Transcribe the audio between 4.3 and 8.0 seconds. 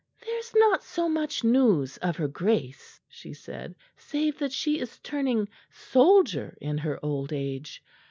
that she is turning soldier in her old age.